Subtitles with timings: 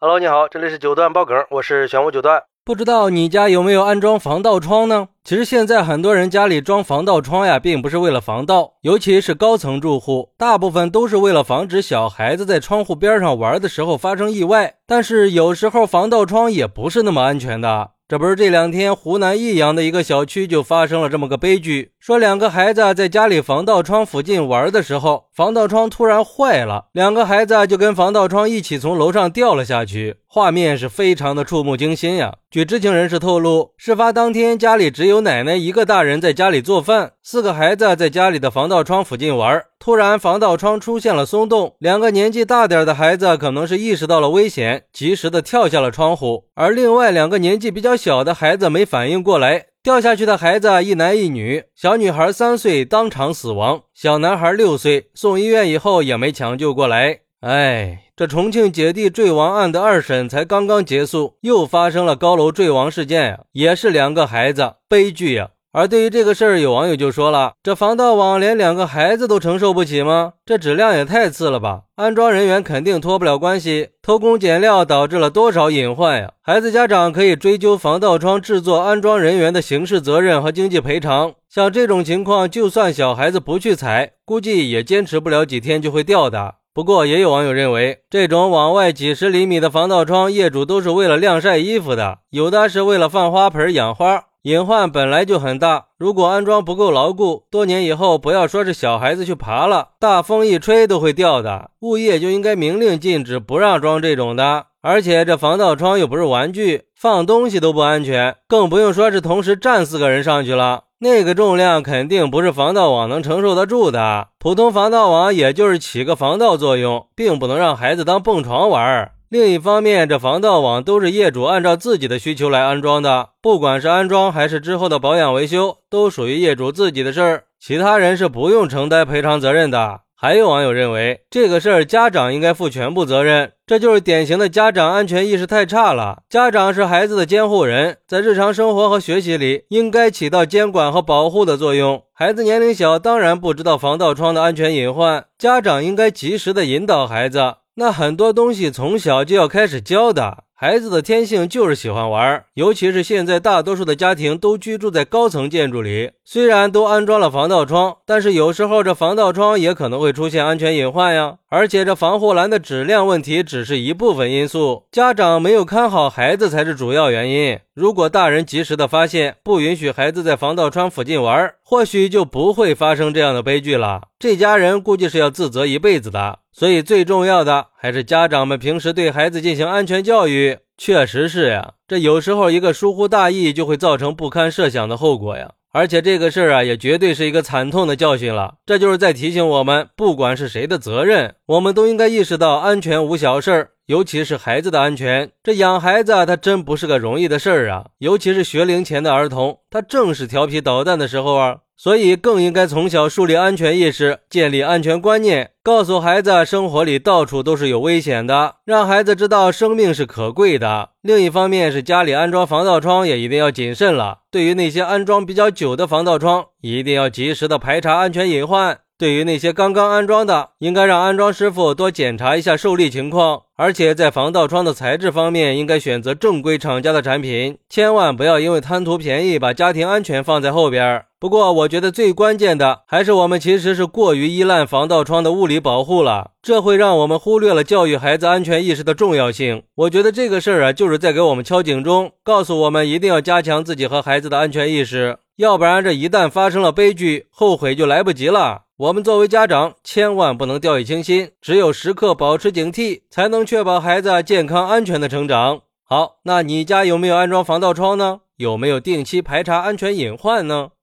[0.00, 2.44] Hello，你好，这里是九段爆梗，我是玄武九段。
[2.64, 5.08] 不知道你家有没有安装防盗窗呢？
[5.24, 14.76] 其实现在很多人家里装防盗窗呀，并不是为了防盗，尤其是高层住户，大部分都是为了防止小孩子在窗户边上玩的时候发生意外。
[14.86, 17.90] 但是有时候防盗窗也不是那么安全的。
[18.08, 32.34] 这不是这两天湖南益阳的一个小区就发生了这么个悲剧，说两个孩子在家里防盗窗附近玩的时候，防盗窗突然坏了，两个孩子就跟防盗窗一起从楼上掉了下去，画面是非常的触目惊心呀。
[32.50, 39.64] 据知情人士透露，事发当天家里只有奶奶一个大人在家里做饭，四个孩子在家里的防盗窗附近玩。
[39.78, 57.20] 突然，防盗窗出现了松动，两个年纪大点的孩子可能是意识到了危险，及时的跳下了窗户，而另外两个年纪比较小的孩子没反应过来，掉下去的孩子一男一女，小女孩三岁当场死亡，小男孩六岁送医院以后也没抢救过来。
[57.40, 65.50] 哎，这重庆姐弟坠亡案的二审才刚刚结束，又发生了高楼坠亡事件呀，也是两个孩子，悲剧呀。
[65.70, 70.32] 而对于这个事儿，有网友就说了：“这防盗网连两个孩子都承受不起吗？
[70.44, 71.82] 这质量也太次了吧！
[71.94, 76.32] 安装人员肯定脱不了关系，偷工减料导致了多少隐患呀？
[76.42, 81.34] 孩子家长可以追究防盗窗制作、安装人员的刑事责任和经济赔偿。
[81.48, 86.56] 像这种情况，就算小孩子不去踩，估计也坚持不了几天就会掉的。
[86.74, 101.72] 不过，也有网友认为，这种往外几十厘米的防盗窗，业主都是为了晾晒衣服的，有的是为了放花盆养花。”隐患本来就很大，如果安装不够牢固，多年以后不要说是小孩子去爬了，大风一吹都会掉的。
[101.80, 104.66] 物业就应该明令禁止，不让装这种的。
[104.80, 114.30] 而且这防盗窗又不是玩具，放东西都不安全，更不用说是同时站四个人上去了，那个重量肯定不是防盗网能承受得住的。
[114.40, 119.12] 普通防盗网也就是起个防盗作用，并不能让孩子当蹦床玩。
[119.28, 130.00] 另一方面，这防盗网都是业主按照自己的需求来安装的，不管是安装还是之后的保养维修，都属于业主自己的事儿，其他人是不用承担赔偿责任的。
[130.20, 136.24] 还有网友认为，这个事儿家长应该负全部责任，这就是典型的家长安全意识太差了。
[136.28, 142.02] 家长是孩子的监护人，在日常生活和学习里应该起到监管和保护的作用。
[142.12, 147.54] 孩子年龄小，当然不知道防盗窗的安全隐患，家长应该及时的引导孩子。
[147.76, 150.38] 那很多东西从小就要开始教的。
[150.60, 161.36] 孩子的天性就是喜欢玩，尤其是现在大多数的家庭都居住在高层建筑里，虽然都安装了防盗窗，但是有时候这防盗窗也可能会出现安全隐患呀。
[161.48, 167.60] 而且这防护栏的质量问题只是一部分因素，家长没有看好孩子才是主要原因。
[167.72, 174.08] 如果大人及时的发现，不允许孩子在防盗窗附近玩，或许就不会发生这样的悲剧了。
[174.18, 176.40] 这家人估计是要自责一辈子的。
[176.52, 180.58] 所以最重要的还是家长们平时对孩子进行安全教育。
[180.76, 185.52] 确实是呀，这有时候一个疏忽大意就会造成不堪设想的后果呀。
[185.70, 188.54] 而且这个事儿啊，也绝对是一个惨痛的教训了。
[188.64, 195.30] 这就是在提醒我们，不管是谁的责任，我们都应该意识到安全无小事儿，尤其是孩子的安全。
[195.42, 201.58] 这养孩子啊他真不是个容易的事儿啊，尤其是学龄前的儿童，他正是调皮捣蛋的时候啊。
[201.78, 210.90] 所以更应该从小树立安全意识，建立安全观念，告诉孩子生活里到处都是有危险的，让孩子知道生命是可贵的。
[211.02, 214.18] 另一方面是家里安装防盗窗也一定要谨慎了。
[214.28, 218.80] 对于那些安装比较久的防盗窗，一定要及时的排查安全隐患。
[218.98, 223.42] 对于那些刚刚安装的，应该让安装师傅多检查一下受力情况。
[223.56, 231.04] 而且在防盗窗的材质方面，应该选择正规厂家的产品，千万不要因为贪图便宜把家庭安全放在后边儿。
[231.20, 239.64] 不过，我觉得最关键的还是我们其实是过于依赖防盗窗的物理保护了，这会让我们忽略了教育孩子安全意识的重要性。
[239.74, 248.62] 我觉得这个事儿啊，就是在给我们敲警钟，告诉我们一定要加强自己和孩子的安全意识，要不然这一旦发生了悲剧，后悔就来不及了。
[248.76, 255.62] 我们作为家长，千万不能掉以轻心，只有时刻保持警惕，才能确保孩子健康安全的成长。
[255.82, 258.20] 好，那你家有没有安装防盗窗呢？
[258.36, 260.68] 有没有定期排查安全隐患呢？